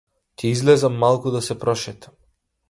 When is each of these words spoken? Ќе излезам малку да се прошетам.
Ќе 0.43 0.51
излезам 0.53 0.97
малку 1.03 1.35
да 1.37 1.43
се 1.49 1.57
прошетам. 1.65 2.19